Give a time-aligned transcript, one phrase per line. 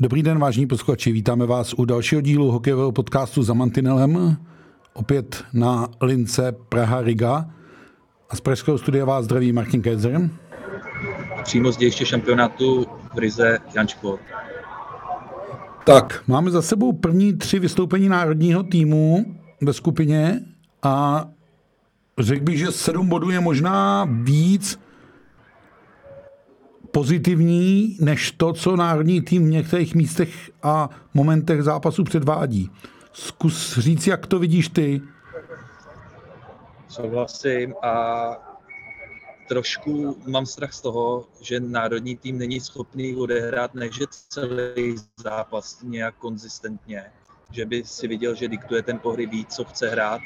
[0.00, 4.36] Dobrý den, vážní posluchači, vítáme vás u dalšího dílu hokejového podcastu za Mantinelem,
[4.94, 7.50] opět na lince Praha Riga.
[8.30, 10.30] A z pražského studia vás zdraví Martin Kézer.
[11.44, 14.18] Přímo z dějiště šampionátu v Rize Jančko.
[15.86, 20.40] Tak, máme za sebou první tři vystoupení národního týmu ve skupině
[20.82, 21.24] a
[22.18, 24.80] řekl bych, že sedm bodů je možná víc
[26.98, 32.70] pozitivní než to, co národní tým v některých místech a momentech zápasu předvádí.
[33.12, 35.00] Zkus říct, jak to vidíš ty.
[36.88, 37.94] Souhlasím a
[39.48, 46.14] trošku mám strach z toho, že národní tým není schopný odehrát než celý zápas nějak
[46.14, 47.04] konzistentně.
[47.50, 50.20] Že by si viděl, že diktuje ten pohry ví, co chce hrát,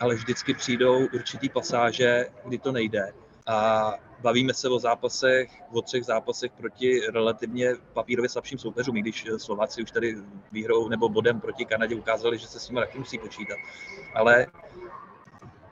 [0.00, 3.12] ale vždycky přijdou určitý pasáže, kdy to nejde.
[3.46, 9.26] A bavíme se o zápasech, o třech zápasech proti relativně papírově slabším soupeřům, i když
[9.36, 10.16] Slováci už tady
[10.52, 13.58] výhrou nebo bodem proti Kanadě ukázali, že se s nimi taky musí počítat.
[14.14, 14.46] Ale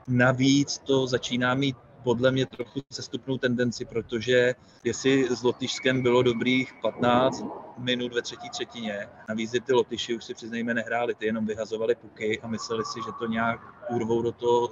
[0.07, 6.73] navíc to začíná mít podle mě trochu sestupnou tendenci, protože jestli s Lotyšskem bylo dobrých
[6.81, 7.43] 15
[7.77, 12.41] minut ve třetí třetině, navíc ty Lotyši už si přiznejme nehráli, ty jenom vyhazovali puky
[12.41, 14.67] a mysleli si, že to nějak urvou do toho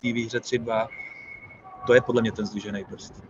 [0.00, 0.88] té výhře 3-2
[1.86, 3.22] to je podle mě ten zdvižený prst.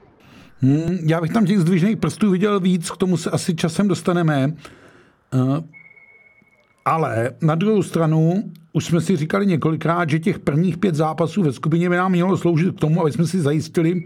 [0.61, 4.53] Hmm, já bych tam těch zdvižených prstů viděl víc, k tomu se asi časem dostaneme.
[5.35, 5.59] Uh,
[6.85, 11.53] ale na druhou stranu, už jsme si říkali několikrát, že těch prvních pět zápasů ve
[11.53, 14.05] skupině by nám mělo sloužit k tomu, aby jsme si zajistili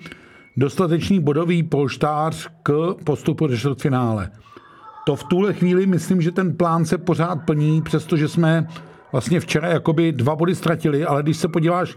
[0.56, 4.30] dostatečný bodový polštář k postupu do čtvrtfinále.
[5.06, 8.68] To v tuhle chvíli myslím, že ten plán se pořád plní, přestože jsme
[9.12, 11.96] vlastně včera jakoby dva body ztratili, ale když se podíváš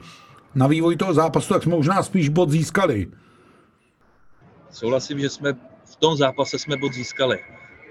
[0.55, 3.11] na vývoj toho zápasu, tak jsme možná spíš bod získali.
[4.71, 5.53] Souhlasím, že jsme
[5.85, 7.39] v tom zápase jsme bod získali,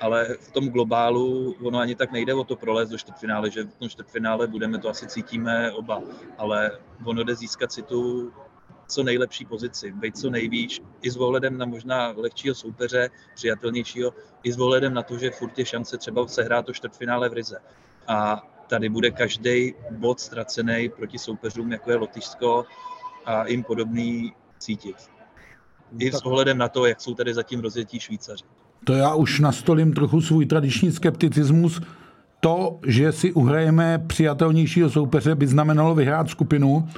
[0.00, 3.74] ale v tom globálu ono ani tak nejde o to prolézt do čtvrtfinále, že v
[3.74, 6.02] tom čtvrtfinále budeme, to asi cítíme oba,
[6.38, 6.70] ale
[7.04, 8.32] ono jde získat si tu
[8.88, 14.52] co nejlepší pozici, být co nejvíc, i s ohledem na možná lehčího soupeře, přijatelnějšího, i
[14.52, 17.58] s ohledem na to, že furt je šance třeba sehrát to čtvrtfinále v Rize.
[18.06, 22.64] A tady bude každý bod ztracený proti soupeřům, jako je Lotyšsko
[23.26, 24.96] a jim podobný cítit.
[25.98, 28.44] I s ohledem na to, jak jsou tady zatím rozjetí Švýcaři.
[28.84, 31.80] To já už nastolím trochu svůj tradiční skepticismus.
[32.40, 36.88] To, že si uhrajeme přijatelnějšího soupeře, by znamenalo vyhrát skupinu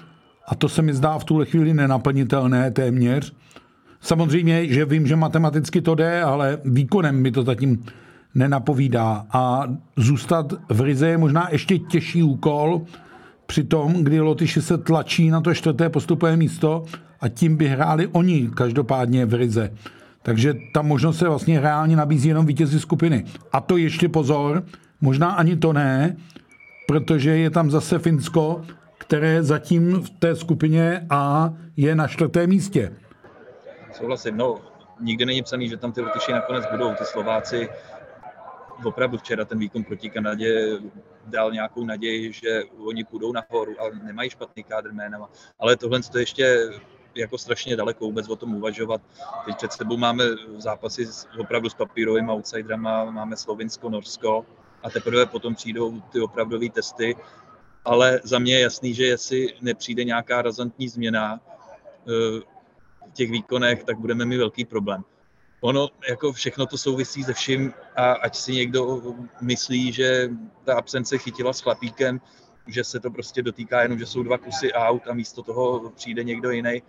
[0.49, 3.33] a to se mi zdá v tuhle chvíli nenaplnitelné téměř.
[4.01, 7.85] Samozřejmě, že vím, že matematicky to jde, ale výkonem mi to zatím
[8.35, 9.27] nenapovídá.
[9.33, 9.65] A
[9.97, 12.83] zůstat v Rize je možná ještě těžší úkol,
[13.47, 16.85] při tom, kdy Lotyši se tlačí na to čtvrté postupové místo
[17.21, 19.71] a tím by hráli oni každopádně v Rize.
[20.23, 23.25] Takže ta možnost se vlastně reálně nabízí jenom vítězi skupiny.
[23.53, 24.63] A to ještě pozor,
[25.01, 26.17] možná ani to ne,
[26.87, 28.63] protože je tam zase Finsko,
[28.99, 32.93] které zatím v té skupině A je na čtvrtém místě.
[33.93, 34.55] Souhlasím, no,
[35.01, 36.95] nikdy není psaný, že tam ty Lotyši nakonec budou.
[36.95, 37.69] Ty Slováci
[38.85, 40.79] opravdu včera ten výkon proti Kanadě
[41.27, 45.31] dal nějakou naději, že oni půjdou nahoru, ale nemají špatný kádr jménama.
[45.59, 46.71] Ale tohle to ještě
[47.15, 49.03] jako strašně daleko vůbec o tom uvažovat.
[49.45, 50.25] Teď před sebou máme
[50.57, 54.47] zápasy s, opravdu s papírovými outsiderama, máme Slovinsko, Norsko
[54.83, 57.17] a teprve potom přijdou ty opravdové testy.
[57.85, 62.41] Ale za mě je jasný, že jestli nepřijde nějaká razantní změna eh,
[63.11, 65.05] v těch výkonech, tak budeme mít velký problém
[65.61, 69.03] ono jako všechno to souvisí se vším a ať si někdo
[69.41, 70.31] myslí, že
[70.65, 72.21] ta absence chytila s chlapíkem,
[72.67, 76.25] že se to prostě dotýká jenom, že jsou dva kusy aut a místo toho přijde
[76.25, 76.83] někdo jiný.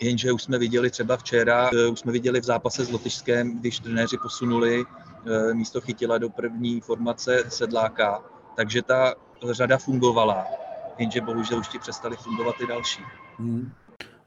[0.00, 3.78] Jenže už jsme viděli třeba včera, eh, už jsme viděli v zápase s Lotyšskem, když
[3.78, 4.84] trenéři posunuli
[5.26, 8.22] eh, místo chytila do první formace sedláka,
[8.56, 9.14] takže ta
[9.50, 10.46] řada fungovala,
[10.98, 13.02] jenže bohužel už ti přestali fungovat i další.
[13.38, 13.72] Hmm.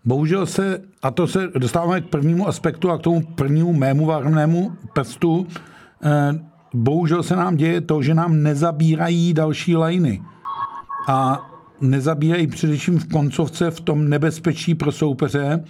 [0.05, 4.71] Bohužel se, a to se dostáváme k prvnímu aspektu a k tomu prvnímu mému varnému
[4.93, 5.47] prstu,
[6.03, 6.39] eh,
[6.73, 10.21] bohužel se nám děje to, že nám nezabírají další lajny.
[11.07, 11.49] A
[11.81, 15.63] nezabírají především v koncovce v tom nebezpečí pro soupeře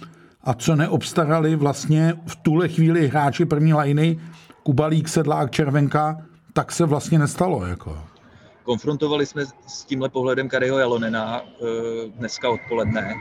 [0.44, 4.20] a co neobstarali vlastně v tuhle chvíli hráči první lajny,
[4.62, 6.16] Kubalík, Sedlák, Červenka,
[6.52, 7.66] tak se vlastně nestalo.
[7.66, 7.98] Jako.
[8.62, 11.64] Konfrontovali jsme s tímhle pohledem Kariho Jalonena eh,
[12.18, 13.14] dneska odpoledne.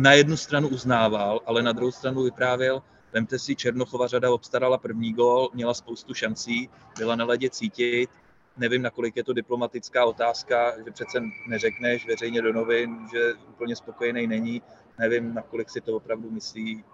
[0.00, 2.82] Na jednu stranu uznával, ale na druhou stranu vyprávěl,
[3.12, 6.68] vemte si, Černochova řada obstarala první gol, měla spoustu šancí,
[6.98, 8.10] byla na ledě cítit,
[8.56, 14.26] nevím, nakolik je to diplomatická otázka, že přece neřekneš veřejně do novin, že úplně spokojený
[14.26, 14.62] není,
[14.98, 16.84] nevím, nakolik si to opravdu myslí.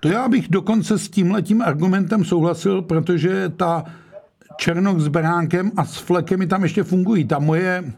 [0.00, 3.84] To já bych dokonce s tímhletím argumentem souhlasil, protože ta
[4.56, 7.24] Černok s Beránkem a s Flekem mi tam ještě fungují.
[7.24, 7.92] Ta moje,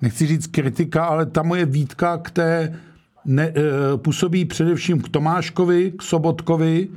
[0.00, 2.80] nechci říct kritika, ale ta moje výtka k té
[3.24, 3.52] ne, e,
[3.96, 6.88] působí především k Tomáškovi, k Sobotkovi,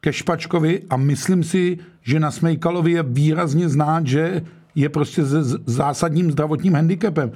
[0.00, 4.42] ke Špačkovi a myslím si, že na Smejkalovi je výrazně znát, že
[4.74, 7.32] je prostě se zásadním zdravotním handicapem.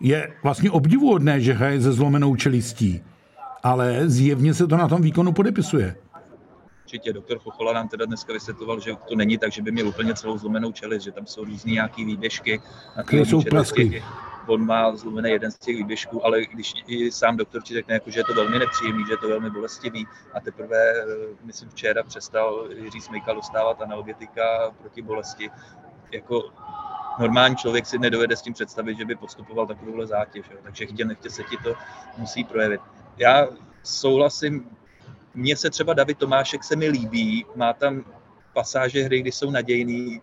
[0.00, 3.00] Je vlastně obdivuhodné, že hraje se zlomenou čelistí,
[3.62, 5.94] ale zjevně se to na tom výkonu podepisuje
[6.92, 7.12] určitě.
[7.12, 10.38] Doktor Chochola nám teda dneska vysvětloval, že to není tak, že by měl úplně celou
[10.38, 12.60] zlomenou čelist, že tam jsou různý nějaký výběžky.
[12.96, 14.02] Na které jsou prasky.
[14.46, 18.10] On má zlomený jeden z těch výběžků, ale když i sám doktor ti řekne, jako,
[18.10, 21.04] že je to velmi nepříjemný, že je to velmi bolestivý a teprve, eh,
[21.42, 25.50] myslím, včera přestal Jiří Smejka dostávat analgetika proti bolesti.
[26.12, 26.50] Jako
[27.18, 30.46] normální člověk si nedovede s tím představit, že by podstupoval takovouhle zátěž.
[30.50, 30.56] Jo.
[30.62, 31.74] Takže chtě nechtě se ti to
[32.16, 32.80] musí projevit.
[33.16, 33.48] Já
[33.82, 34.70] souhlasím
[35.34, 38.04] mně se třeba David Tomášek se mi líbí, má tam
[38.52, 40.20] pasáže hry, kdy jsou nadějný,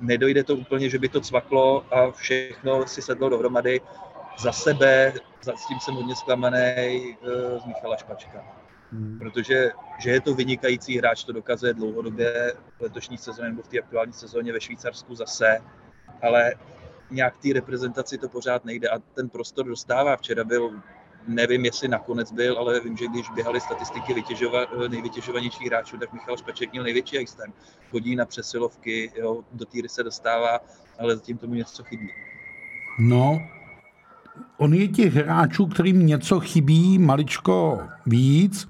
[0.00, 3.80] nedojde to úplně, že by to cvaklo a všechno si sedlo dohromady.
[4.38, 5.12] Za sebe,
[5.42, 8.44] za, s tím jsem hodně zklamaný uh, z Michala Špačka.
[8.92, 9.18] Hmm.
[9.18, 13.78] Protože že je to vynikající hráč, to dokazuje dlouhodobě v letošní sezóně nebo v té
[13.78, 15.58] aktuální sezóně ve Švýcarsku zase,
[16.22, 16.54] ale
[17.10, 20.16] nějak té reprezentaci to pořád nejde a ten prostor dostává.
[20.16, 20.80] Včera byl
[21.26, 26.36] Nevím, jestli nakonec byl, ale vím, že když běhali statistiky vytěžova, nejvytěžovanějších hráčů, tak Michal
[26.36, 27.42] Špaček měl největší ice
[27.90, 30.58] Chodí na přesilovky, jo, do týry se dostává,
[30.98, 32.08] ale zatím tomu něco chybí.
[32.98, 33.40] No,
[34.56, 38.68] on je těch hráčů, kterým něco chybí maličko víc.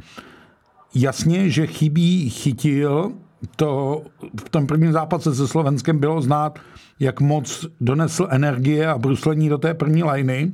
[0.95, 3.13] Jasně, že chybí chytil,
[3.57, 4.03] to
[4.45, 6.59] v tom prvním zápase se Slovenskem bylo znát,
[7.01, 10.53] jak moc donesl energie a bruslení do té první lajny.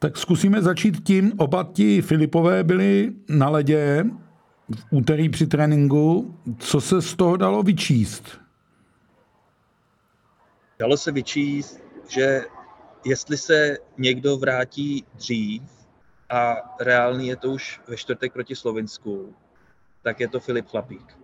[0.00, 1.32] Tak zkusíme začít tím.
[1.36, 4.04] Oba ti Filipové byli na ledě
[4.76, 6.34] v úterý při tréninku.
[6.58, 8.40] Co se z toho dalo vyčíst?
[10.78, 12.44] Dalo se vyčíst, že
[13.04, 15.62] jestli se někdo vrátí dřív
[16.30, 19.34] a reálný je to už ve čtvrtek proti Slovinsku,
[20.02, 21.18] tak je to Filip Chlapík.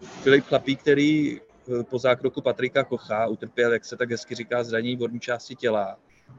[0.00, 4.96] Filip Chlapík, který eh, po zákroku Patrika Kocha utrpěl, jak se tak hezky říká, zranění
[4.96, 5.96] vodní části těla,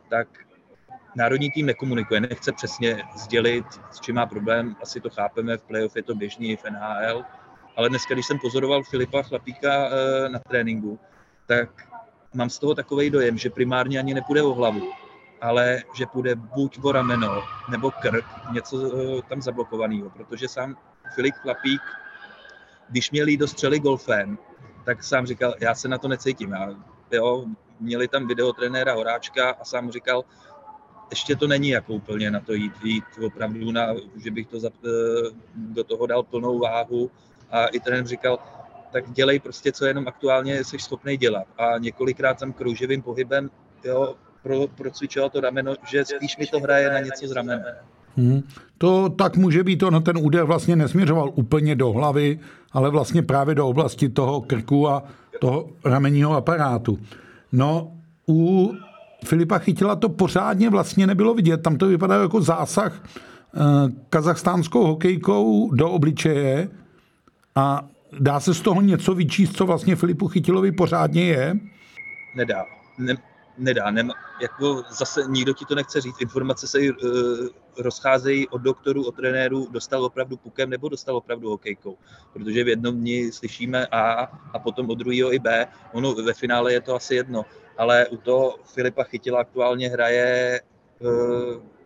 [0.10, 0.28] tak
[1.16, 5.96] národní tým nekomunikuje, nechce přesně sdělit, s čím má problém, asi to chápeme, v playoff
[5.96, 7.24] je to běžný, v NHL,
[7.76, 11.00] ale dneska, když jsem pozoroval Filipa Chlapíka eh, na tréninku,
[11.46, 11.70] tak
[12.34, 14.92] mám z toho takový dojem, že primárně ani nepůjde o hlavu,
[15.42, 20.76] ale že půjde buď o rameno nebo krk, něco eh, tam zablokovaného, protože sám
[21.16, 21.82] Filip Chlapík,
[22.90, 24.38] když měl jít do střely golfem,
[24.86, 26.52] tak sám říkal, já se na to necítím.
[26.52, 26.70] Já,
[27.12, 27.46] jo,
[27.80, 30.24] měli tam videotrenéra Horáčka a sám říkal,
[31.10, 33.88] ještě to není jako úplně na to jít, jít opravdu, na,
[34.24, 34.90] že bych to za, eh,
[35.56, 37.12] do toho dal plnou váhu
[37.52, 38.40] a i ten říkal,
[38.92, 41.48] tak dělej prostě, co jenom aktuálně jsi schopný dělat.
[41.58, 43.50] A několikrát tam krouživým pohybem
[43.84, 47.76] jo, pro, procvičoval to rameno, že spíš mi to hraje na něco z ramene.
[48.18, 48.42] Hmm.
[48.78, 52.40] To tak může být, ono ten úder vlastně nesměřoval úplně do hlavy,
[52.72, 55.04] ale vlastně právě do oblasti toho krku a
[55.40, 57.00] toho ramenního aparátu.
[57.52, 57.92] No,
[58.30, 58.74] u
[59.26, 61.58] Filipa Chytila to pořádně vlastně nebylo vidět.
[61.58, 63.60] Tam to vypadá jako zásah eh,
[64.10, 66.70] kazachstánskou hokejkou do obličeje
[67.56, 67.88] a
[68.20, 71.60] dá se z toho něco vyčíst, co vlastně Filipu Chytilovi pořádně je?
[72.36, 72.66] Nedá.
[72.98, 73.16] Ne,
[73.58, 73.92] nedá.
[73.92, 74.12] Nem,
[74.42, 76.22] jako zase nikdo ti to nechce říct.
[76.22, 76.88] Informace se uh,
[77.78, 81.98] rozcházejí od doktorů, od trenérů, dostal opravdu pukem nebo dostal opravdu hokejkou.
[82.34, 84.12] Protože v jednom dni slyšíme A
[84.54, 85.68] a potom od druhého i B.
[85.94, 87.46] Ono ve finále je to asi jedno
[87.80, 90.62] ale u toho Filipa Chytila aktuálně hraje
[91.00, 91.10] uh,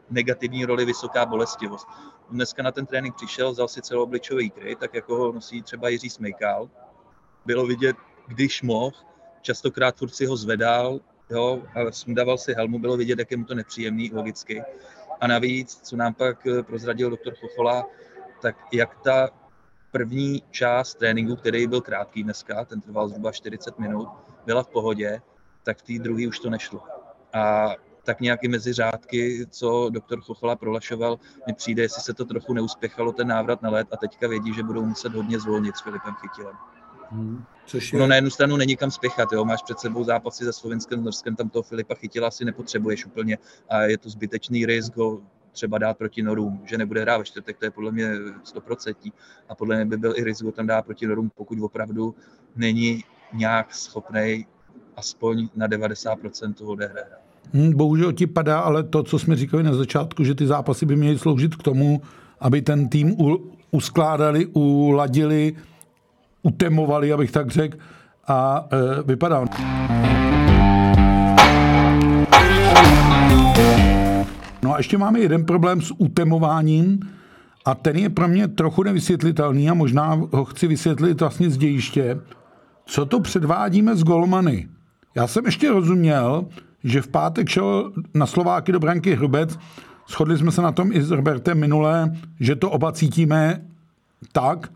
[0.09, 1.87] negativní roli vysoká bolestivost.
[2.29, 6.09] Dneska na ten trénink přišel, vzal si celoobličový kryt, tak jako ho nosí třeba Jiří
[6.09, 6.69] Smejkal.
[7.45, 7.95] Bylo vidět,
[8.27, 8.91] když mohl,
[9.41, 13.45] častokrát furt si ho zvedal, jo, a sundával si helmu, bylo vidět, jak je mu
[13.45, 14.63] to nepříjemný, logicky.
[15.21, 17.85] A navíc, co nám pak eh, prozradil doktor Chochola,
[18.41, 19.29] tak jak ta
[19.91, 24.09] první část tréninku, který byl krátký dneska, ten trval zhruba 40 minut,
[24.45, 25.21] byla v pohodě,
[25.63, 26.81] tak v té druhé už to nešlo.
[27.33, 32.53] A tak nějaký mezi řádky, co doktor Chochola prolašoval, mi přijde, jestli se to trochu
[32.53, 36.13] neuspěchalo, ten návrat na let a teďka vědí, že budou muset hodně zvolnit s Filipem
[36.13, 36.55] Chytilem.
[37.09, 37.43] Hmm.
[37.65, 37.99] Což je...
[37.99, 39.45] No na jednu stranu není kam spěchat, jo?
[39.45, 43.37] máš před sebou zápasy se Slovenskem, Norskem, tam toho Filipa chytila asi nepotřebuješ úplně
[43.69, 47.57] a je to zbytečný risk ho třeba dát proti Norům, že nebude hrát ve čtvrtek,
[47.57, 49.13] to je podle mě 100%
[49.49, 52.15] a podle mě by byl i risk ho tam dát proti Norům, pokud opravdu
[52.55, 53.03] není
[53.33, 54.45] nějak schopný
[54.97, 57.23] aspoň na 90% toho odehrát.
[57.53, 60.95] Hmm, bohužel ti padá, ale to, co jsme říkali na začátku, že ty zápasy by
[60.95, 62.01] měly sloužit k tomu,
[62.39, 65.55] aby ten tým u, uskládali, uladili,
[66.43, 67.77] utemovali, abych tak řekl,
[68.27, 69.45] a e, vypadá.
[74.63, 76.99] No a ještě máme jeden problém s utemováním
[77.65, 82.17] a ten je pro mě trochu nevysvětlitelný a možná ho chci vysvětlit vlastně z dějiště.
[82.85, 84.67] Co to předvádíme s golmany?
[85.15, 86.45] Já jsem ještě rozuměl,
[86.83, 89.59] že v pátek šel na Slováky do branky Hrubec.
[90.09, 93.61] Shodli jsme se na tom i s Robertem minule, že to oba cítíme
[94.31, 94.71] tak.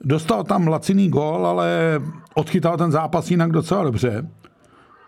[0.00, 2.00] Dostal tam laciný gol, ale
[2.34, 4.26] odchytal ten zápas jinak docela dobře.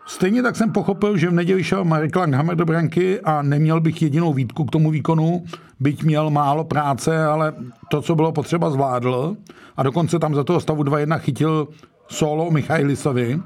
[0.07, 4.03] Stejně tak jsem pochopil, že v neděli šel Marek Langhammer do branky a neměl bych
[4.03, 5.45] jedinou výtku k tomu výkonu,
[5.81, 7.53] byť měl málo práce, ale
[7.91, 9.37] to, co bylo potřeba, zvládl.
[9.77, 11.69] A dokonce tam za toho stavu 2-1 chytil
[12.09, 13.41] solo Michailisovi.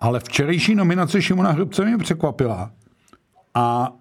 [0.00, 2.72] Ale včerejší nominace Šimona Hrubce mě překvapila.
[3.54, 3.92] A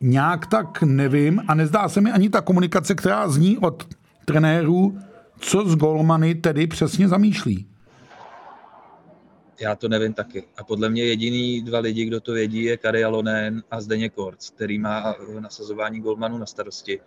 [0.00, 3.86] nějak tak nevím a nezdá se mi ani ta komunikace, která zní od
[4.24, 4.98] trenérů,
[5.38, 7.66] co s golmany tedy přesně zamýšlí.
[9.60, 10.44] Já to nevím taky.
[10.56, 14.50] A podle mě jediný dva lidi, kdo to vědí, je Kari Alonen a Zdeně Korc,
[14.50, 17.00] který má nasazování golmanů na starosti.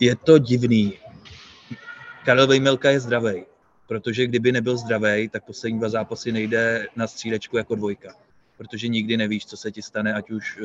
[0.00, 0.92] Je to divný.
[2.24, 3.42] Karel Vejmelka je zdravý
[3.86, 8.14] protože kdyby nebyl zdravý, tak poslední dva zápasy nejde na střílečku jako dvojka,
[8.56, 10.64] protože nikdy nevíš, co se ti stane, ať už eh,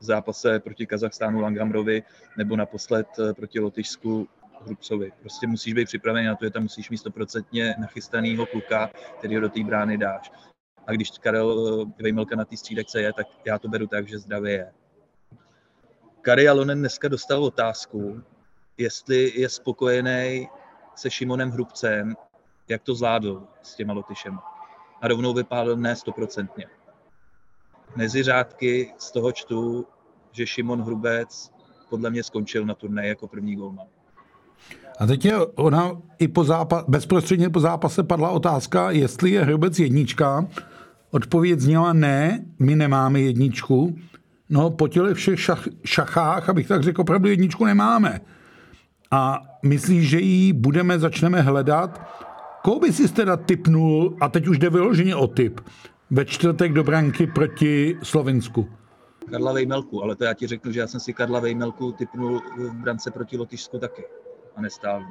[0.00, 2.02] v zápase proti Kazachstánu Langhamrovi
[2.36, 4.28] nebo naposled eh, proti Lotyšsku
[4.64, 5.12] Hrubcovi.
[5.20, 9.40] Prostě musíš být připravený na to, že tam musíš mít stoprocentně nachystanýho kluka, který ho
[9.40, 10.32] do té brány dáš.
[10.86, 14.18] A když Karel eh, Vejmelka na té střídečce je, tak já to beru tak, že
[14.18, 14.72] zdravě je.
[16.20, 18.22] Kari Alonen dneska dostal otázku,
[18.78, 20.48] jestli je spokojený
[20.94, 22.16] se Šimonem Hrubcem
[22.68, 24.38] jak to zvládl s těma Lotyšem.
[25.02, 26.66] A rovnou vypálil ne stoprocentně.
[27.96, 29.86] Mezi řádky z toho čtu,
[30.32, 31.52] že Šimon Hrubec
[31.90, 33.86] podle mě skončil na turnaji jako první golman.
[34.98, 39.78] A teď je ona i po zápa- bezprostředně po zápase padla otázka, jestli je Hrubec
[39.78, 40.48] jednička.
[41.10, 43.96] Odpověď zněla ne, my nemáme jedničku.
[44.50, 48.20] No po těle všech šach- šachách, abych tak řekl, opravdu jedničku nemáme.
[49.10, 52.00] A myslíš, že ji budeme, začneme hledat
[52.66, 55.60] Koho by si teda typnul, a teď už jde vyloženě o typ,
[56.10, 58.68] ve čtvrtek do branky proti Slovensku?
[59.30, 62.74] Karla Vejmelku, ale to já ti řeknu, že já jsem si Karla Vejmelku typnul v
[62.74, 64.04] brance proti Lotyšsku taky
[64.56, 65.02] a nestál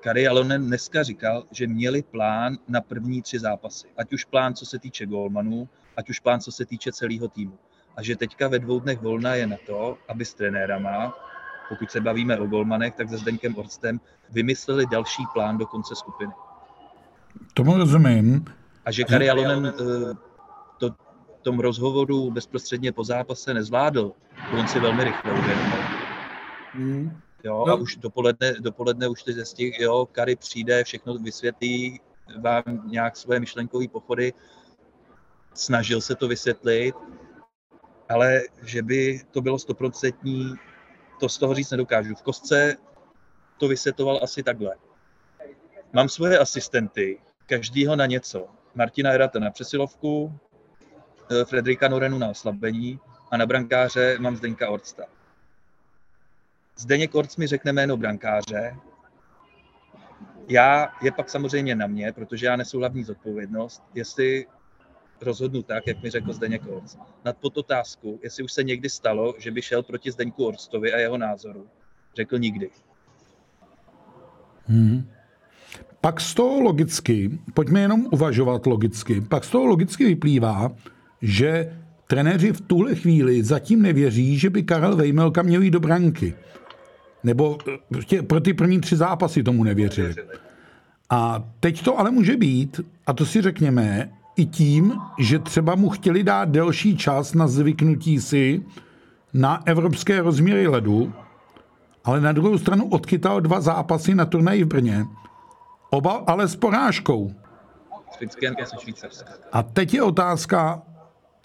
[0.00, 3.88] Kari Alonen dneska říkal, že měli plán na první tři zápasy.
[3.96, 7.58] Ať už plán, co se týče golmanů, ať už plán, co se týče celého týmu.
[7.96, 11.14] A že teďka ve dvou dnech volna je na to, aby s trenérama
[11.68, 14.00] pokud se bavíme o golmanech, tak se Zdeňkem Orstem
[14.30, 16.32] vymysleli další plán do konce skupiny.
[17.54, 18.44] Tomu rozumím.
[18.84, 20.14] A že Kari Alonen eh,
[20.78, 20.90] to
[21.42, 24.12] tom rozhovoru bezprostředně po zápase nezvládl,
[24.58, 25.78] on si velmi rychle uvědomil.
[26.72, 27.20] Hmm.
[27.44, 27.72] Jo, no.
[27.72, 32.00] a už dopoledne, dopoledne už ty zjistí, jo, Kari přijde, všechno vysvětlí,
[32.40, 34.32] vám nějak svoje myšlenkové pochody,
[35.54, 36.94] snažil se to vysvětlit,
[38.08, 40.54] ale že by to bylo stoprocentní,
[41.20, 42.14] to z toho říct nedokážu.
[42.14, 42.76] V kostce
[43.58, 44.76] to vysvětloval asi takhle.
[45.92, 48.48] Mám svoje asistenty, každýho na něco.
[48.74, 50.38] Martina Herata na přesilovku,
[51.30, 53.00] eh, Frederika Norenu na oslabení
[53.30, 55.04] a na brankáře mám Zdeňka Orcta.
[56.76, 58.76] Zdeněk Orc mi řekne jméno brankáře,
[60.48, 64.46] já je pak samozřejmě na mě, protože já nesu hlavní zodpovědnost, jestli
[65.22, 66.96] rozhodnu tak, jak mi řekl Zdeněk Orc.
[67.24, 70.98] Nad pod otázku, jestli už se někdy stalo, že by šel proti Zdeňku Orstovi a
[70.98, 71.66] jeho názoru,
[72.16, 72.70] řekl nikdy.
[74.66, 75.08] Hmm.
[76.00, 80.72] Pak z toho logicky, pojďme jenom uvažovat logicky, pak z toho logicky vyplývá,
[81.22, 86.34] že trenéři v tuhle chvíli zatím nevěří, že by Karel Vejmelka měl jít do branky.
[87.24, 90.14] Nebo prostě pro ty první tři zápasy tomu nevěřili.
[91.10, 95.88] A teď to ale může být, a to si řekněme, i tím, že třeba mu
[95.88, 98.62] chtěli dát delší čas na zvyknutí si
[99.34, 101.12] na evropské rozměry ledu,
[102.04, 105.06] ale na druhou stranu odkytal dva zápasy na turnaji v Brně.
[105.90, 107.32] Oba ale s porážkou.
[109.52, 110.82] A teď je otázka,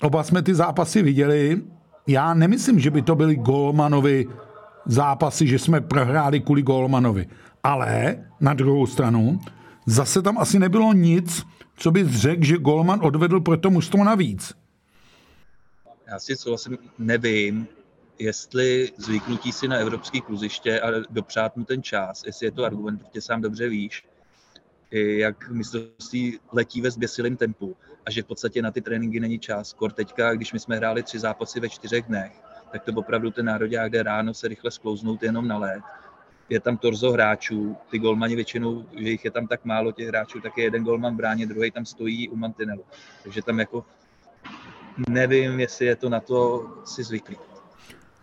[0.01, 1.61] oba jsme ty zápasy viděli,
[2.07, 4.27] já nemyslím, že by to byly Golmanovi
[4.85, 7.27] zápasy, že jsme prohráli kvůli Golmanovi.
[7.63, 9.39] Ale na druhou stranu,
[9.85, 11.45] zase tam asi nebylo nic,
[11.77, 14.53] co bys řekl, že Golman odvedl pro to mužstvo navíc.
[16.07, 17.67] Já si souhlasím, nevím,
[18.19, 22.97] jestli zvyknutí si na evropský kluziště a dopřát mu ten čas, jestli je to argument,
[22.97, 24.05] protože sám dobře víš,
[24.91, 29.73] jak mistrovství letí ve zběsilém tempu a že v podstatě na ty tréninky není čas.
[29.73, 32.31] Kor teďka, když my jsme hráli tři zápasy ve čtyřech dnech,
[32.71, 35.83] tak to opravdu ten národák jde ráno se rychle sklouznout jenom na let.
[36.49, 40.41] Je tam torzo hráčů, ty golmani většinou, že jich je tam tak málo těch hráčů,
[40.41, 42.83] tak je jeden golman v bráně, druhý tam stojí u mantinelu.
[43.23, 43.85] Takže tam jako
[45.09, 47.35] nevím, jestli je to na to si zvyklý.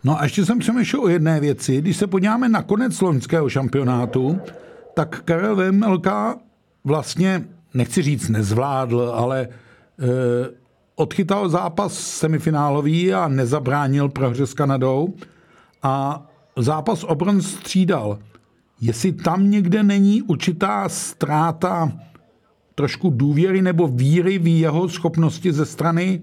[0.03, 1.81] No a ještě jsem přemýšlel o jedné věci.
[1.81, 4.41] Když se podíváme na konec loňského šampionátu,
[4.93, 6.37] tak Karel Vemelka
[6.83, 9.47] vlastně, nechci říct nezvládl, ale e,
[10.95, 15.13] odchytal zápas semifinálový a nezabránil prohře s Kanadou
[15.83, 16.25] a
[16.57, 18.19] zápas obron střídal.
[18.81, 21.91] Jestli tam někde není určitá ztráta
[22.75, 26.21] trošku důvěry nebo víry v jeho schopnosti ze strany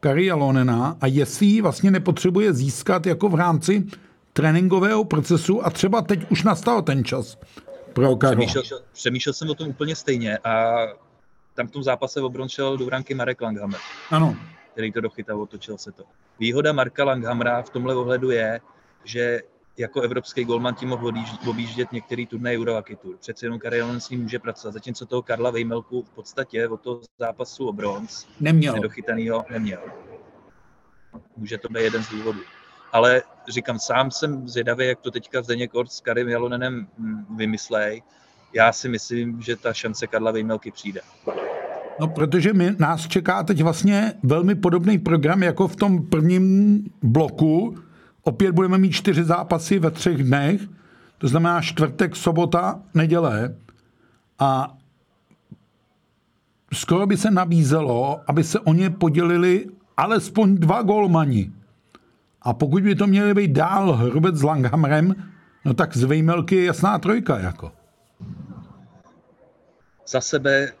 [0.00, 3.86] Kari Lonena a jestli ji vlastně nepotřebuje získat jako v rámci
[4.32, 7.38] tréninkového procesu a třeba teď už nastal ten čas
[7.92, 8.46] pro Karla.
[8.46, 10.76] Přemýšlel, přemýšlel jsem o tom úplně stejně a
[11.54, 13.80] tam v tom zápase obron šel do branky Marek Langhammer.
[14.10, 14.36] Ano.
[14.72, 16.04] Který to dochytal, otočil se to.
[16.38, 18.60] Výhoda Marka Langhamra v tomhle ohledu je,
[19.04, 19.40] že
[19.78, 21.12] jako evropský golman tím mohl
[21.48, 23.16] objíždět některý turné Eurohockey Tour.
[23.16, 27.00] Přece jenom Karel s ním může pracovat, zatímco toho Karla Vejmelku v podstatě od toho
[27.18, 28.74] zápasu o bronz neměl.
[28.74, 29.80] nedochytanýho neměl.
[31.36, 32.40] Může to být jeden z důvodů.
[32.92, 38.02] Ale říkám, sám jsem zvědavý, jak to teďka Zdeněk Kort s Karim Jalonenem hm, vymyslej.
[38.52, 41.00] Já si myslím, že ta šance Karla Vejmelky přijde.
[42.00, 47.74] No, protože my, nás čeká teď vlastně velmi podobný program jako v tom prvním bloku,
[48.28, 50.60] Opět budeme mít čtyři zápasy ve třech dnech,
[51.18, 53.56] to znamená čtvrtek, sobota, neděle.
[54.38, 54.76] A
[56.72, 59.66] skoro by se nabízelo, aby se o ně podělili
[59.96, 61.52] alespoň dva golmani.
[62.42, 65.14] A pokud by to měli být dál Hrubec s Langhamrem,
[65.64, 67.38] no tak z Vejmelky je jasná trojka.
[67.38, 67.72] Jako.
[70.06, 70.72] Za sebe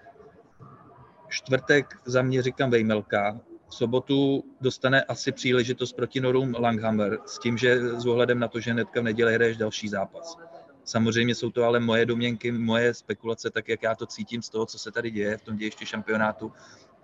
[1.28, 7.58] čtvrtek za mě říkám Vejmelka, v sobotu dostane asi příležitost proti Norům Langhammer s tím,
[7.58, 10.38] že s ohledem na to, že hnedka v neděli hraješ další zápas.
[10.84, 14.66] Samozřejmě jsou to ale moje domněnky, moje spekulace, tak jak já to cítím z toho,
[14.66, 16.52] co se tady děje v tom dějišti šampionátu,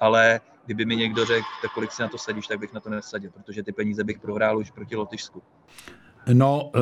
[0.01, 2.91] ale kdyby mi někdo řekl, tak kolik si na to sadíš, tak bych na to
[2.91, 5.43] nesadil, protože ty peníze bych prohrál už proti Lotyšsku.
[6.33, 6.81] No, e,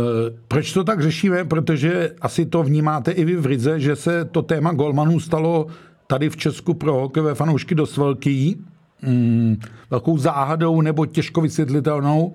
[0.48, 1.44] proč to tak řešíme?
[1.44, 5.66] Protože asi to vnímáte i vy v Rize, že se to téma golmanů stalo
[6.06, 8.64] tady v Česku pro hokejové fanoušky dost velký
[9.02, 9.60] mm,
[9.90, 12.34] velkou záhadou nebo těžko vysvětlitelnou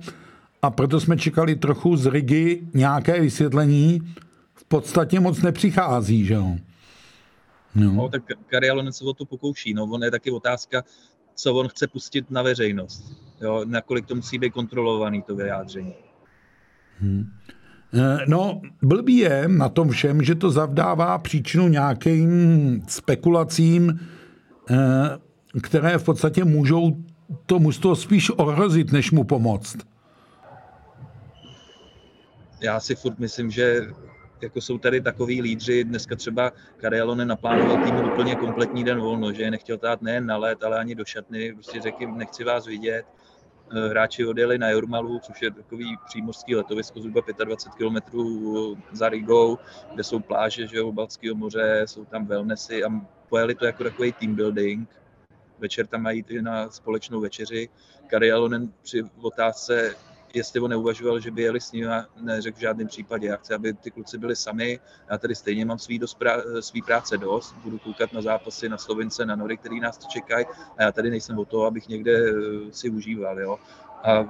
[0.61, 4.01] a proto jsme čekali trochu z Rigi nějaké vysvětlení.
[4.53, 6.55] V podstatě moc nepřichází, že jo?
[7.75, 7.91] No.
[7.91, 9.73] no tak Karialonen se o to pokouší.
[9.73, 10.83] No, on je taky otázka,
[11.35, 13.13] co on chce pustit na veřejnost.
[13.41, 15.93] Jo, nakolik to musí být kontrolovaný, to vyjádření.
[16.99, 17.25] Hmm.
[18.27, 22.29] No, blbý je na tom všem, že to zavdává příčinu nějakým
[22.87, 23.99] spekulacím,
[24.69, 24.75] eh,
[25.63, 26.97] které v podstatě můžou
[27.45, 29.77] to mužstvo spíš ohrozit, než mu pomoct.
[32.61, 33.81] Já si furt myslím, že
[34.41, 39.43] jako jsou tady takový lídři, dneska třeba Karielone naplánoval týmu úplně kompletní den volno, že
[39.43, 42.65] je nechtěl tát nejen na let, ale ani do šatny, prostě řekl jim, nechci vás
[42.65, 43.05] vidět.
[43.71, 48.17] Eh, hráči odjeli na Jurmalu, což je takový přímořský letovisko zhruba 25 km
[48.91, 49.57] za Rigou,
[49.93, 50.93] kde jsou pláže že jo,
[51.33, 52.89] moře, jsou tam wellnessy a
[53.29, 54.89] pojeli to jako takový team building
[55.59, 57.69] večer tam mají na společnou večeři.
[58.07, 59.95] Kari Alonen při otázce,
[60.33, 61.89] jestli on neuvažoval, že by jeli s ním,
[62.21, 63.27] neřekl v žádném případě.
[63.27, 64.79] Já chci, aby ty kluci byli sami.
[65.09, 67.55] Já tady stejně mám svý, dost prá- svý práce dost.
[67.63, 70.45] Budu koukat na zápasy na Slovince, na Nory, který nás čekají.
[70.77, 72.33] A já tady nejsem o to, abych někde eh,
[72.71, 73.39] si užíval.
[73.39, 73.59] Jo.
[74.03, 74.23] A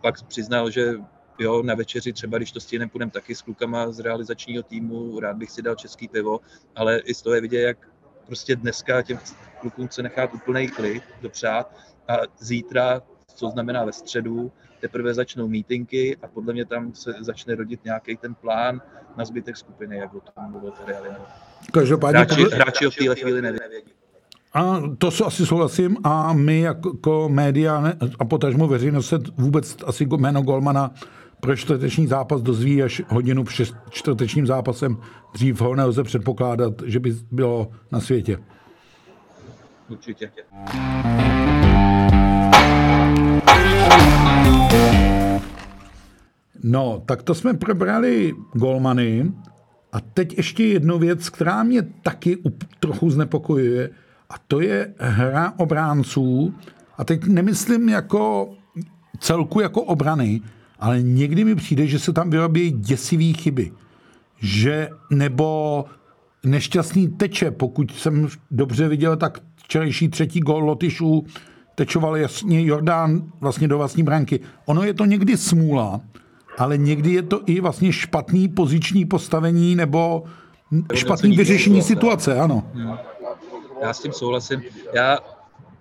[0.00, 0.94] pak přiznal, že
[1.38, 5.36] jo, na večeři třeba, když to stihne, půjdeme taky s klukama z realizačního týmu, rád
[5.36, 6.40] bych si dal český pivo,
[6.74, 7.88] ale i z toho je vidět, jak
[8.26, 9.18] prostě dneska těm
[9.60, 11.76] klukům chce nechat úplný klid dopřát
[12.08, 13.02] a zítra,
[13.34, 18.16] co znamená ve středu, teprve začnou meetingy a podle mě tam se začne rodit nějaký
[18.16, 18.82] ten plán
[19.16, 20.94] na zbytek skupiny, jak o tom mluvil tady
[21.72, 22.56] Každopádně hráči, podle...
[22.56, 23.92] hráči o téhle chvíli nevědí.
[24.54, 30.06] A to se asi souhlasím a my jako média a potažmo veřejnost se vůbec asi
[30.16, 30.90] jméno Golmana
[31.40, 34.96] pro čtvrteční zápas dozví až hodinu před čtvrtečním zápasem.
[35.34, 38.38] Dřív ho nelze předpokládat, že by bylo na světě.
[39.88, 40.30] Určitě.
[46.62, 49.32] No, tak to jsme probrali golmany
[49.92, 52.38] A teď ještě jednu věc, která mě taky
[52.80, 53.90] trochu znepokojuje,
[54.34, 56.54] a to je hra obránců.
[56.98, 58.50] A teď nemyslím jako
[59.18, 60.40] celku jako obrany,
[60.80, 63.72] ale někdy mi přijde, že se tam vyrobí děsivé chyby.
[64.38, 65.84] Že nebo
[66.44, 71.24] nešťastný teče, pokud jsem dobře viděl, tak včerejší třetí gol Lotyšů
[71.74, 74.40] tečoval jasně Jordán vlastně do vlastní branky.
[74.66, 76.00] Ono je to někdy smůla,
[76.58, 80.24] ale někdy je to i vlastně špatný poziční postavení nebo
[80.94, 82.62] špatný vyřešení situace, ano.
[82.74, 82.94] Hmm.
[83.84, 84.62] Já s tím souhlasím.
[84.92, 85.18] Já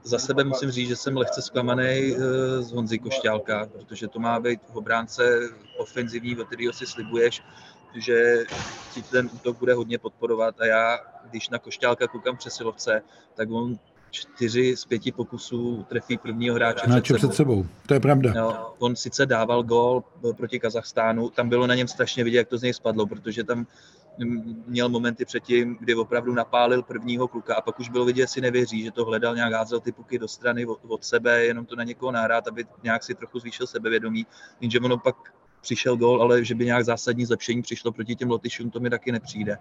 [0.03, 4.39] za sebe musím říct, že jsem lehce zklamaný eh, z Honzy Košťálka, protože to má
[4.39, 5.39] být v obránce
[5.77, 7.43] ofenzivní, o kterého si slibuješ,
[7.95, 8.43] že
[8.93, 13.01] ti ten útok bude hodně podporovat a já, když na Košťálka koukám přesilovce,
[13.35, 13.79] tak on
[14.11, 17.17] čtyři z pěti pokusů trefí prvního hráče před, sebou.
[17.17, 17.65] před sebou.
[17.87, 18.33] To je pravda.
[18.35, 20.03] No, on sice dával gol
[20.37, 23.65] proti Kazachstánu, tam bylo na něm strašně vidět, jak to z něj spadlo, protože tam
[24.65, 28.83] měl momenty předtím, kdy opravdu napálil prvního kluka a pak už bylo vidět, si nevěří,
[28.83, 31.83] že to hledal nějak házel ty puky do strany od, od sebe, jenom to na
[31.83, 34.25] někoho nahrát, aby nějak si trochu zvýšil sebevědomí,
[34.61, 35.15] jenže ono pak
[35.61, 39.11] přišel gol, ale že by nějak zásadní zlepšení přišlo proti těm Lotyšům, to mi taky
[39.11, 39.57] nepřijde.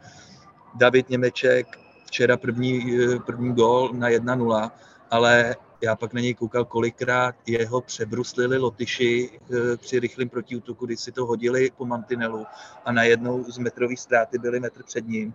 [0.75, 1.67] David Němeček,
[2.07, 4.71] včera první, první gol na 1-0,
[5.11, 11.01] ale já pak na něj koukal, kolikrát jeho přebruslili Lotyši eh, při rychlém protiútoku, když
[11.01, 12.47] si to hodili po mantinelu
[12.85, 15.35] a najednou z metrové ztráty byli metr před ním.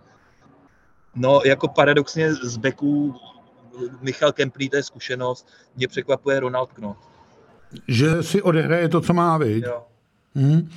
[1.16, 3.16] No, jako paradoxně z beků
[4.02, 6.98] Michal Kemplý, to je zkušenost, mě překvapuje Ronald Knot.
[7.88, 9.74] Že si odehraje to, co má, vidět.
[10.36, 10.70] Hmm.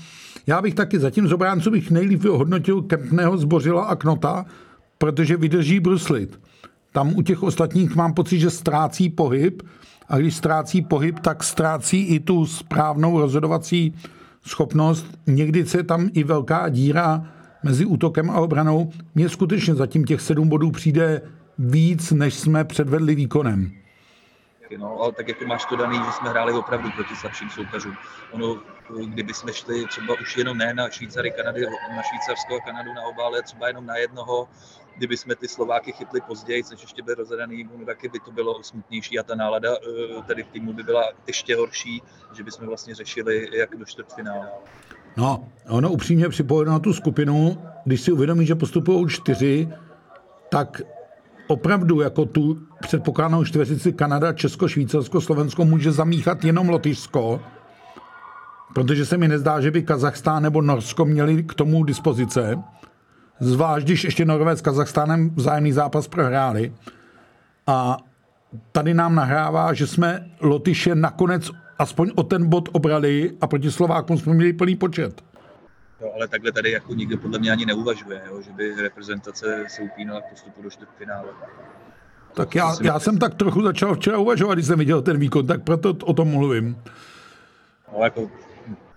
[0.46, 4.46] Já bych taky zatím z obránců bych nejlíp vyhodnotil Kempného, Zbořila a Knota,
[4.98, 6.40] protože vydrží bruslit.
[6.92, 9.62] Tam u těch ostatních mám pocit, že ztrácí pohyb
[10.08, 13.94] a když ztrácí pohyb, tak ztrácí i tu správnou rozhodovací
[14.46, 15.06] schopnost.
[15.26, 17.24] Někdy se tam i velká díra
[17.62, 18.90] mezi útokem a obranou.
[19.14, 21.22] Mně skutečně zatím těch sedm bodů přijde
[21.58, 23.79] víc, než jsme předvedli výkonem
[24.78, 27.96] no, ale tak jako máš to daný, že jsme hráli opravdu proti slabším soupeřům.
[28.32, 28.60] Ono,
[29.04, 33.02] kdyby jsme šli třeba už jenom ne na Švýcary, Kanady, na Švýcarsko a Kanadu na
[33.02, 34.48] obále, třeba jenom na jednoho,
[34.96, 38.62] kdyby jsme ty Slováky chytli později, což ještě by rozhraný, no taky by to bylo
[38.62, 42.02] smutnější a ta nálada eh, tady v týmu by byla ještě horší,
[42.32, 44.48] že bychom vlastně řešili, jak do čtvrtfinále.
[45.16, 49.68] No, ono upřímně připojeno na tu skupinu, když si uvědomí, že postupují čtyři,
[50.48, 50.82] tak
[51.50, 57.40] opravdu jako tu předpokládanou čtveřici Kanada, Česko, Švýcarsko, Slovensko může zamíchat jenom Lotyšsko,
[58.74, 62.58] protože se mi nezdá, že by Kazachstán nebo Norsko měli k tomu dispozice.
[63.40, 66.72] Zvlášť, když ještě Norové s Kazachstánem vzájemný zápas prohráli.
[67.66, 67.96] A
[68.72, 74.18] tady nám nahrává, že jsme Lotyše nakonec aspoň o ten bod obrali a proti Slovákům
[74.18, 75.24] jsme měli plný počet.
[76.00, 79.82] No, ale takhle tady jako nikdo podle mě ani neuvažuje, jo, že by reprezentace se
[79.82, 81.28] upínala k postupu do čtvrtfinále.
[82.34, 85.62] Tak já, já jsem tak trochu začal včera uvažovat, když jsem viděl ten výkon, tak
[85.62, 86.82] proto o tom mluvím.
[87.92, 88.30] No, jako,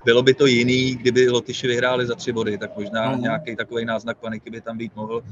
[0.05, 3.17] bylo by to jiný, kdyby Lotyši vyhráli za tři body, tak možná no.
[3.17, 5.23] nějaký takový náznak paniky by tam být mohl.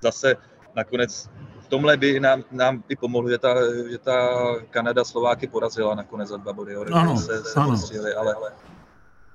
[0.00, 0.36] Zase
[0.76, 3.54] nakonec v tomhle by nám, nám by pomohlo, že ta,
[3.90, 4.28] že ta
[4.70, 6.72] Kanada Slováky porazila nakonec za dva body.
[6.72, 7.78] Jo, ano, se, se ano.
[8.18, 8.52] ale, ale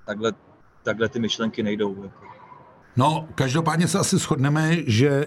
[0.06, 0.34] takhle
[0.86, 2.04] takhle ty myšlenky nejdou.
[2.04, 2.17] Jako.
[2.98, 5.26] No, každopádně se asi shodneme, že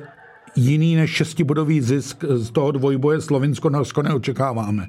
[0.57, 4.87] jiný než šestibodový zisk z toho dvojboje Slovinsko-Norsko neočekáváme.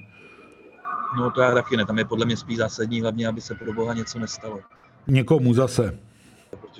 [1.17, 3.73] No to já taky ne, tam je podle mě spíš zásadní, hlavně aby se pro
[3.73, 4.59] boha něco nestalo.
[5.07, 5.99] Někomu zase.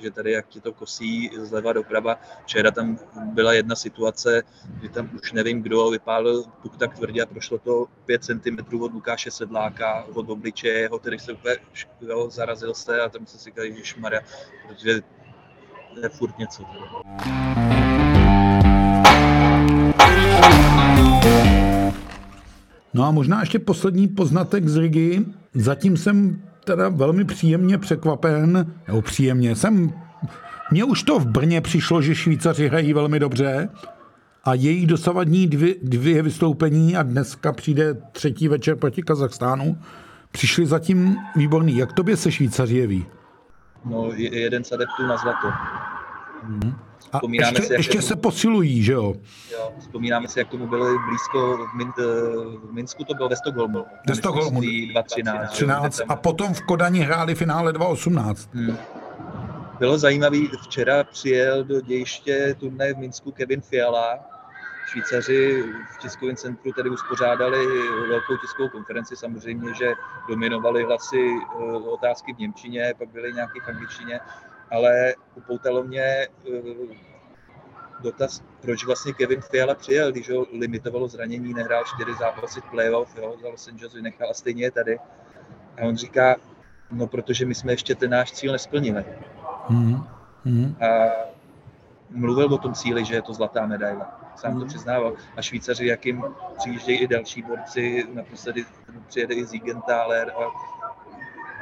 [0.00, 4.42] Protože tady, jak ti to kosí zleva doprava, včera tam byla jedna situace,
[4.78, 8.92] kdy tam už nevím, kdo vypálil puk tak tvrdě a prošlo to 5 cm od
[8.92, 11.56] Lukáše Sedláka, od obličeje jeho, který se úplně
[12.00, 14.20] jo, zarazil se a tam se si říkal, že šmarja,
[14.68, 14.90] protože
[16.02, 16.62] je furt něco.
[22.94, 25.26] No a možná ještě poslední poznatek z Rigi.
[25.54, 29.92] Zatím jsem teda velmi příjemně překvapen, nebo příjemně, jsem,
[30.70, 33.68] mně už to v Brně přišlo, že Švýcaři hrají velmi dobře
[34.44, 39.78] a jejich dosavadní dvě, dvě vystoupení a dneska přijde třetí večer proti Kazachstánu,
[40.32, 41.76] přišli zatím výborný.
[41.76, 43.06] Jak tobě se Švýcaři jeví?
[43.84, 45.48] No, jeden z adeptů na zlato.
[45.48, 46.74] Mm-hmm.
[47.12, 49.14] A ještě, si, ještě tomu, se posilují, že jo?
[49.52, 49.59] jo?
[49.78, 52.02] Vzpomínáme si, jak tomu byli blízko v, Min, eh,
[52.66, 53.84] v Minsku, to bylo ve Stockholmu.
[54.08, 54.60] Ve Stockholmu.
[54.60, 55.52] 2013.
[55.52, 58.50] 13, a potom v Kodani hráli finále 2018.
[58.54, 58.76] Hmm.
[59.78, 64.18] Bylo zajímavé, včera přijel do dějiště turné v Minsku Kevin Fiala,
[64.86, 65.62] Švýcaři
[65.94, 67.66] v tiskovém centru tedy uspořádali
[68.08, 69.92] velkou tiskovou konferenci, samozřejmě, že
[70.28, 74.20] dominovali hlasy eh, otázky v Němčině, pak byly nějaké v angličtině
[74.70, 76.28] ale upoutalo mě eh,
[78.02, 83.16] dotaz, proč vlastně Kevin Fiala přijel, když ho limitovalo zranění, nehrál čtyři zápasy v playoff,
[83.16, 84.98] jo, za Los Angeles vynechal a stejně je tady.
[85.78, 86.36] A on říká,
[86.90, 89.04] no protože my jsme ještě ten náš cíl nesplnili.
[89.68, 90.06] Mm.
[90.44, 90.76] Mm.
[90.80, 90.86] A
[92.10, 94.06] mluvil o tom cíli, že je to zlatá medaile.
[94.36, 94.68] Sám to hmm.
[94.68, 95.14] přiznával.
[95.36, 96.24] A Švýcaři, jak jim
[96.58, 98.64] přijíždějí i další borci, naposledy
[99.08, 100.40] přijede i Ziegenthaler a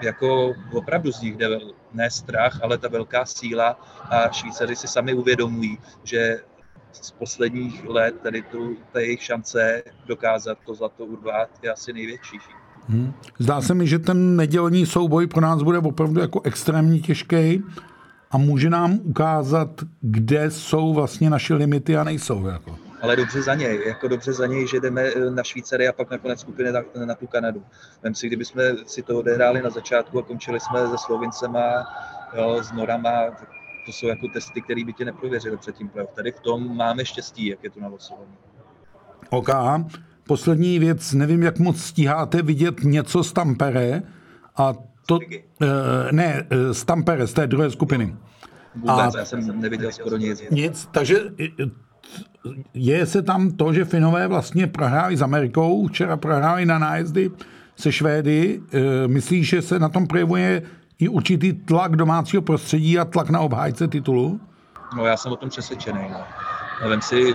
[0.03, 1.49] jako opravdu z nich jde
[1.93, 3.81] ne strach, ale ta velká síla
[4.11, 6.41] a Švýcaři si sami uvědomují, že
[6.93, 12.39] z posledních let tady tu, ta jejich šance dokázat to zlato urvat je asi největší.
[12.89, 13.13] Hmm.
[13.39, 17.63] Zdá se mi, že ten nedělní souboj pro nás bude opravdu jako extrémně těžký
[18.31, 19.69] a může nám ukázat,
[20.01, 22.47] kde jsou vlastně naše limity a nejsou.
[22.47, 22.88] Jako.
[23.01, 26.11] Ale dobře za něj, jako dobře za něj, že jdeme eh, na Švýcary a pak
[26.11, 27.65] nakonec skupiny na, na tu Kanadu.
[28.03, 31.87] Vem si, kdybychom si to odehráli na začátku a končili jsme se Slovincema,
[32.37, 33.11] jo, s Norama,
[33.87, 36.15] to jsou jako testy, které by tě neprověřili před tím playoff.
[36.15, 38.37] Tady v tom máme štěstí, jak je to na losování.
[39.31, 39.49] OK.
[40.27, 44.03] Poslední věc, nevím, jak moc stíháte vidět něco z Tampere
[44.57, 44.75] a
[45.07, 45.21] to, uh,
[46.13, 48.17] ne, eh, z Tampere, z té druhé skupiny.
[48.75, 50.43] Vůbec, a, já jsem neviděl skoro nic.
[50.51, 51.21] Nic, takže
[52.75, 57.31] je se tam to, že Finové vlastně prohráli s Amerikou, včera prohráli na nájezdy
[57.77, 58.61] se Švédy.
[58.73, 60.63] E, myslíš, že se na tom projevuje
[60.99, 64.41] i určitý tlak domácího prostředí a tlak na obhájce titulu?
[64.97, 66.01] No já jsem o tom přesvědčený.
[66.13, 66.21] No.
[66.89, 67.35] Vem si,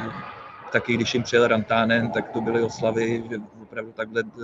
[0.73, 4.43] taky když jim přijel Rantánen, tak to byly oslavy, že opravdu takhle eh,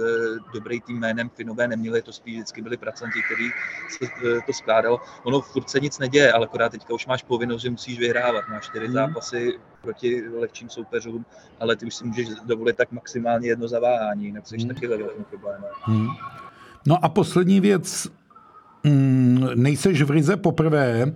[0.54, 3.50] dobrý tým jménem Finové neměli, to spíš vždycky byli pracanti, který
[3.90, 5.00] se eh, to skládal.
[5.24, 8.44] Ono furt se nic neděje, ale akorát teďka už máš povinnost, že musíš vyhrávat.
[8.50, 8.94] Máš čtyři hmm.
[8.94, 11.26] zápasy proti lehčím soupeřům,
[11.60, 14.68] ale ty už si můžeš dovolit tak maximálně jedno zaváhání, jinak jsi hmm.
[14.68, 15.66] taky ve velkém problému.
[15.82, 16.08] Hmm.
[16.88, 18.08] No a poslední věc,
[18.84, 21.14] mm, nejseš v Rize poprvé,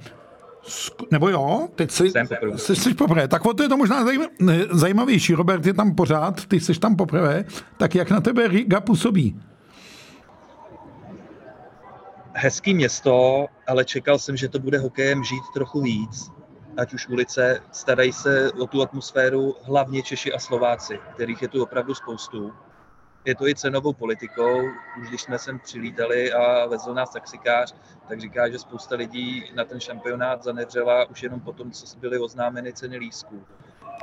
[1.12, 2.12] nebo jo, teď jsi,
[2.56, 3.28] jsi, jsi poprvé.
[3.28, 4.06] Tak o to je to možná
[4.71, 5.34] zajímavější.
[5.34, 7.45] Robert je tam pořád, ty jsi tam poprvé.
[7.78, 9.41] Tak jak na tebe Riga působí?
[12.34, 16.32] Hezký město, ale čekal jsem, že to bude hokejem žít trochu víc.
[16.78, 21.63] Ať už ulice, starají se o tu atmosféru hlavně Češi a Slováci, kterých je tu
[21.63, 22.52] opravdu spoustu
[23.26, 24.62] je to i cenovou politikou.
[25.02, 27.76] Už když jsme sem přilítali a vezl nás taxikář,
[28.08, 32.74] tak říká, že spousta lidí na ten šampionát zanevřela už jenom potom, co byly oznámeny
[32.74, 33.46] ceny lísků.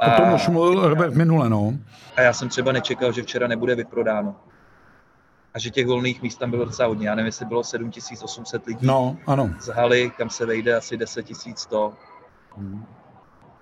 [0.00, 1.72] A, o tom už mluvil Robert minule, no.
[2.16, 4.36] A já jsem třeba nečekal, že včera nebude vyprodáno.
[5.54, 7.08] A že těch volných míst tam bylo docela hodně.
[7.08, 9.50] Já nevím, jestli bylo 7800 lidí no, ano.
[9.60, 11.92] z haly, kam se vejde asi 10 100.
[12.56, 12.86] Hmm.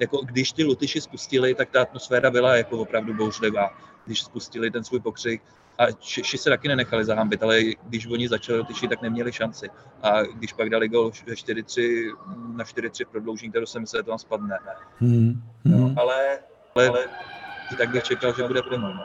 [0.00, 3.70] Jako když ty Lutyši spustili, tak ta atmosféra byla jako opravdu bouřlivá
[4.08, 5.42] když spustili ten svůj pokřik.
[5.78, 9.70] A Češi se taky nenechali zahambit, ale když oni začali Tyši, tak neměli šanci.
[10.02, 12.16] A když pak dali gol 4-3
[12.56, 14.58] na 4-3 prodloužení, to jsem myslel, že to tam spadne.
[14.98, 15.42] Hmm.
[15.64, 15.98] No, hmm.
[15.98, 16.38] ale,
[16.74, 17.04] ale, ale
[17.78, 18.94] tak bych čekal, že bude plnou.
[18.94, 19.04] No.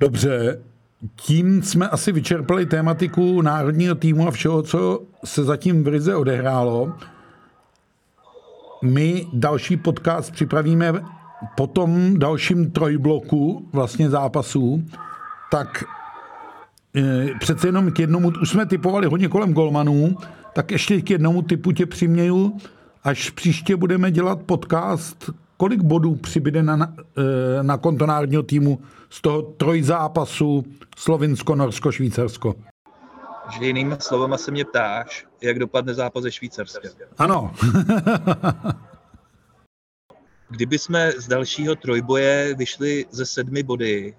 [0.00, 0.62] Dobře,
[1.16, 6.92] tím jsme asi vyčerpali tématiku národního týmu a všeho, co se zatím v Rize odehrálo.
[8.82, 10.92] My další podcast připravíme
[11.56, 14.84] po tom dalším trojbloku vlastně zápasů,
[15.50, 15.84] tak
[16.96, 20.16] e, přece jenom k jednomu, už jsme typovali hodně kolem golmanů,
[20.54, 22.56] tak ještě k jednomu typu tě přiměju,
[23.04, 26.94] až příště budeme dělat podcast, kolik bodů přibyde na,
[27.58, 30.64] e, na konto národního týmu z toho trojzápasu
[30.96, 32.54] Slovinsko, Norsko, Švýcarsko.
[33.58, 36.88] Že jinými slovama se mě ptáš, jak dopadne zápas ze Švýcarska.
[37.18, 37.52] Ano.
[40.52, 44.14] Kdyby jsme z dalšího trojboje vyšli ze sedmi body,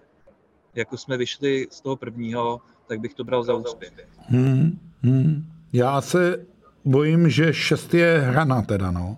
[0.75, 3.93] jako jsme vyšli z toho prvního, tak bych to bral za úspěch.
[4.17, 5.45] Hmm, hmm.
[5.73, 6.45] Já se
[6.85, 9.17] bojím, že šest je hrana teda, no.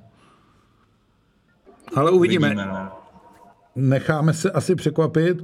[1.95, 2.47] Ale uvidíme.
[2.47, 2.91] uvidíme no.
[3.75, 5.43] Necháme se asi překvapit.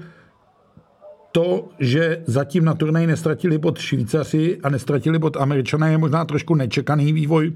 [1.31, 6.55] To, že zatím na turnaji nestratili bod Švýcaři a nestratili bod Američané, je možná trošku
[6.55, 7.53] nečekaný vývoj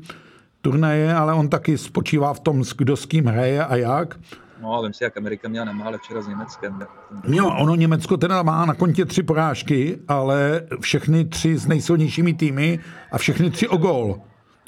[0.65, 4.19] turnaje, ale on taky spočívá v tom, kdo s kým hraje a jak.
[4.62, 6.80] No, vím si, jak Amerika měla nemále včera s Německem.
[7.28, 12.80] Jo, ono Německo teda má na kontě tři porážky, ale všechny tři s nejsilnějšími týmy
[13.12, 14.15] a všechny tři o gol.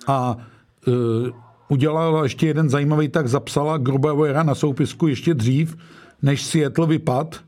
[0.08, 0.38] A
[0.88, 0.94] uh,
[1.70, 5.78] udělala ještě jeden zajímavý, tak zapsala Grubauera na soupisku ještě dřív,
[6.22, 7.42] než Seattle vypad,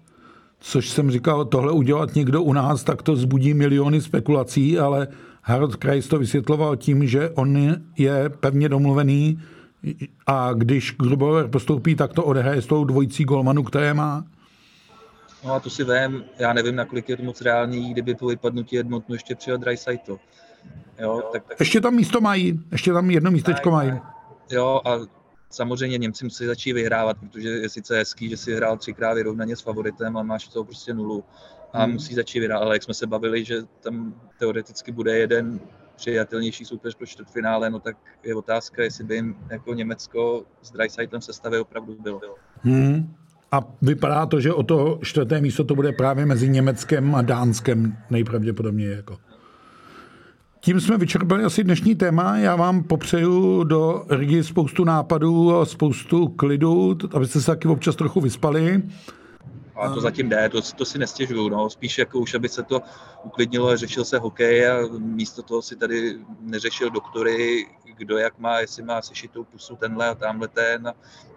[0.59, 5.07] což jsem říkal, tohle udělat někdo u nás, tak to zbudí miliony spekulací, ale
[5.43, 9.41] Harold Kreis to vysvětloval tím, že on je pevně domluvený
[10.27, 14.25] a když Grubauer postoupí, tak to odehraje s tou dvojicí golmanu, které má.
[15.45, 18.79] No a to si vím, já nevím, nakolik je to moc reálný, kdyby po vypadnutí
[18.79, 20.17] Edmontonu ještě přijel Dreisaitl.
[20.99, 21.59] Jo, tak, tak...
[21.59, 23.93] Ještě tam místo mají, ještě tam jedno místečko mají.
[24.51, 24.99] Jo, a
[25.49, 29.61] samozřejmě Němci musí začít vyhrávat, protože je sice hezký, že si hrál třikrát vyrovnaně s
[29.61, 31.23] favoritem a máš to prostě nulu.
[31.73, 31.93] A hmm.
[31.93, 35.59] musí začít vyhrát, ale jak jsme se bavili, že tam teoreticky bude jeden
[35.95, 41.21] přijatelnější soupeř pro čtvrtfinále, no tak je otázka, jestli by jim jako Německo s Dreisaitlem
[41.21, 42.21] sestavě opravdu bylo.
[42.61, 43.15] Hmm.
[43.51, 47.97] A vypadá to, že o to čtvrté místo to bude právě mezi Německem a Dánskem
[48.09, 48.95] nejpravděpodobněji.
[48.95, 49.17] Jako.
[50.59, 52.37] Tím jsme vyčerpali asi dnešní téma.
[52.37, 58.21] Já vám popřeju do Rigi spoustu nápadů a spoustu klidu, abyste se taky občas trochu
[58.21, 58.83] vyspali.
[59.79, 61.69] A to zatím jde, to, to si nestěžuju, no.
[61.69, 62.81] spíš jako už, aby se to
[63.23, 67.65] uklidnilo, řešil se hokej a místo toho si tady neřešil doktory,
[67.97, 70.87] kdo jak má, jestli má sešitou pusu tenhle a tamhle ten.
[70.87, 70.93] A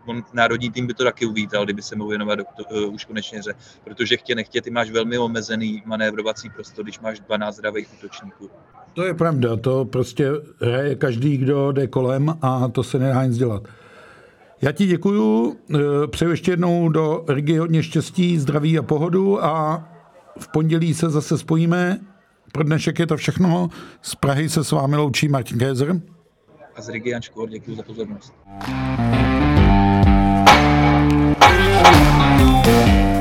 [0.07, 3.39] on, národní tým by to taky uvítal, kdyby se mohl věnovat doktor, uh, už konečně
[3.39, 8.51] hře, protože chtě nechtě, ty máš velmi omezený manévrovací prostor, když máš 12 zdravých útočníků.
[8.95, 13.37] To je pravda, to prostě hraje každý, kdo jde kolem a to se nedá nic
[13.37, 13.63] dělat.
[14.63, 19.85] Já ti děkuju, eh, přeju ještě jednou do Rigi hodně štěstí, zdraví a pohodu a
[20.39, 22.01] v pondělí se zase spojíme.
[22.53, 23.69] Pro dnešek je to všechno.
[24.03, 26.01] Z Prahy se s vámi loučí Martin Gézer.
[26.77, 28.35] A z Rigi Jan děkuji za pozornost.
[32.63, 33.12] thank you